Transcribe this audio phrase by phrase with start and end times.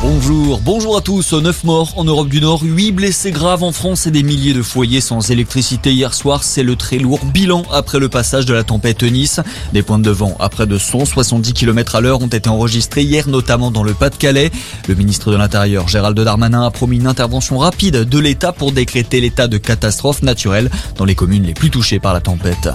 [0.00, 1.32] Bonjour, bonjour à tous.
[1.32, 4.62] 9 morts en Europe du Nord, 8 blessés graves en France et des milliers de
[4.62, 6.44] foyers sans électricité hier soir.
[6.44, 9.40] C'est le très lourd bilan après le passage de la tempête Nice.
[9.72, 13.26] Des pointes de vent à près de 170 km à l'heure ont été enregistrés hier,
[13.28, 14.52] notamment dans le Pas-de-Calais.
[14.86, 19.20] Le ministre de l'Intérieur, Gérald Darmanin, a promis une intervention rapide de l'État pour décréter
[19.20, 22.68] l'état de catastrophe naturelle dans les communes les plus touchées par la tempête.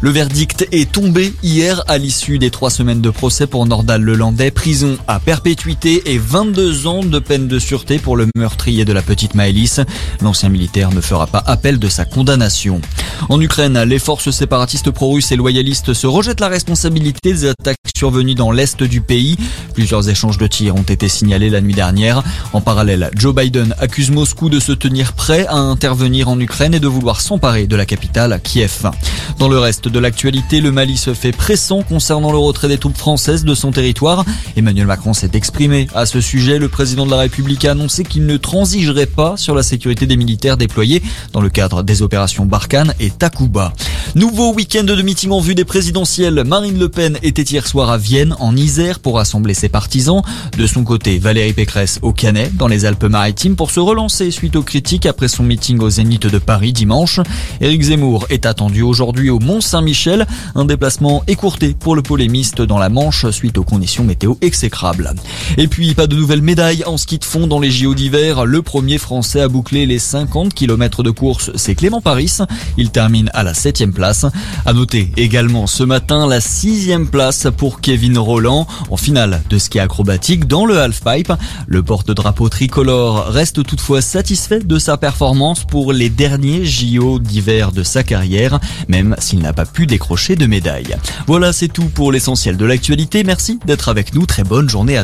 [0.00, 4.50] Le verdict est tombé hier à l'issue des trois semaines de procès pour Nordal Lelandais.
[4.50, 9.02] Prison à perpétuité et 22 ans de peine de sûreté pour le meurtrier de la
[9.02, 9.80] petite Maëlys.
[10.22, 12.80] L'ancien militaire ne fera pas appel de sa condamnation.
[13.28, 18.34] En Ukraine, les forces séparatistes pro-russes et loyalistes se rejettent la responsabilité des attaques survenues
[18.34, 19.36] dans l'est du pays.
[19.74, 22.22] Plusieurs échanges de tirs ont été signalés la nuit dernière.
[22.52, 26.80] En parallèle, Joe Biden accuse Moscou de se tenir prêt à intervenir en Ukraine et
[26.80, 28.90] de vouloir s'emparer de la capitale, Kiev.
[29.38, 32.96] Dans le reste de l'actualité, le Mali se fait pressant concernant le retrait des troupes
[32.96, 34.24] françaises de son territoire.
[34.56, 36.58] Emmanuel Macron s'est exprimé à ce sujet.
[36.60, 40.16] Le président de la République a annoncé qu'il ne transigerait pas sur la sécurité des
[40.16, 43.72] militaires déployés dans le cadre des opérations Barkhane et Takuba.
[44.14, 46.44] Nouveau week-end de meeting en vue des présidentielles.
[46.44, 50.22] Marine Le Pen était hier soir à Vienne, en Isère, pour rassembler ses partisans.
[50.58, 54.62] De son côté, Valérie Pécresse au Canet, dans les Alpes-Maritimes, pour se relancer suite aux
[54.62, 57.20] critiques après son meeting au Zénith de Paris dimanche.
[57.62, 60.26] Éric Zemmour est attendu aujourd'hui au Mont-Saint-Michel.
[60.54, 65.14] Un déplacement écourté pour le polémiste dans la Manche suite aux conditions météo exécrables.
[65.56, 68.44] Et puis, pas de nouvelles médailles en ski de fond dans les JO d'hiver.
[68.44, 72.38] Le premier Français à boucler les 50 km de course, c'est Clément Paris.
[72.76, 74.26] Il termine à la 7 place.
[74.66, 79.78] À noter également ce matin la sixième place pour Kevin Roland en finale de ski
[79.78, 81.32] acrobatique dans le halfpipe.
[81.68, 87.84] Le porte-drapeau tricolore reste toutefois satisfait de sa performance pour les derniers JO d'hiver de
[87.84, 90.96] sa carrière, même s'il n'a pas pu décrocher de médaille.
[91.28, 93.22] Voilà, c'est tout pour l'essentiel de l'actualité.
[93.22, 94.26] Merci d'être avec nous.
[94.26, 94.98] Très bonne journée à